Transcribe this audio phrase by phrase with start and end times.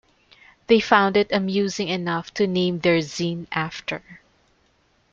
[0.65, 4.19] They found it amusing enough to name their zine after.